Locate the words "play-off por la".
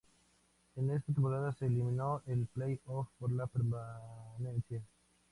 2.47-3.45